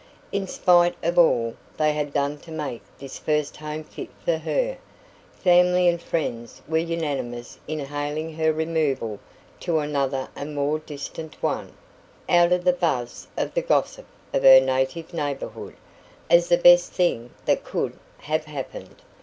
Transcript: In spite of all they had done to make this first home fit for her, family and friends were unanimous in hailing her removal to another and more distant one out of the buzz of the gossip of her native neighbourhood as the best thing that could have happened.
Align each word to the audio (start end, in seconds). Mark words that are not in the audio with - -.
In 0.31 0.47
spite 0.47 0.95
of 1.03 1.19
all 1.19 1.55
they 1.77 1.93
had 1.93 2.11
done 2.11 2.39
to 2.39 2.51
make 2.51 2.81
this 2.97 3.19
first 3.19 3.57
home 3.57 3.83
fit 3.83 4.09
for 4.25 4.37
her, 4.37 4.79
family 5.31 5.87
and 5.87 6.01
friends 6.01 6.59
were 6.67 6.79
unanimous 6.79 7.59
in 7.67 7.77
hailing 7.81 8.33
her 8.33 8.51
removal 8.51 9.19
to 9.59 9.77
another 9.77 10.27
and 10.35 10.55
more 10.55 10.79
distant 10.79 11.35
one 11.43 11.73
out 12.27 12.51
of 12.51 12.63
the 12.63 12.73
buzz 12.73 13.27
of 13.37 13.53
the 13.53 13.61
gossip 13.61 14.07
of 14.33 14.41
her 14.41 14.59
native 14.59 15.13
neighbourhood 15.13 15.75
as 16.31 16.49
the 16.49 16.57
best 16.57 16.91
thing 16.93 17.29
that 17.45 17.63
could 17.63 17.93
have 18.21 18.45
happened. 18.45 19.03